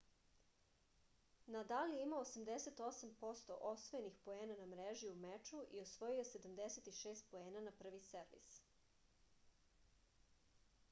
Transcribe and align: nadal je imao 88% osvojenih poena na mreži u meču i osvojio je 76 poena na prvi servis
nadal 1.55 1.91
je 1.95 1.97
imao 2.03 2.21
88% 2.29 3.57
osvojenih 3.73 4.15
poena 4.29 4.55
na 4.61 4.65
mreži 4.71 5.11
u 5.11 5.19
meču 5.27 5.59
i 5.75 5.81
osvojio 5.83 6.21
je 6.21 6.25
76 6.31 7.29
poena 7.35 7.61
na 7.67 7.73
prvi 7.83 8.01
servis 8.07 8.57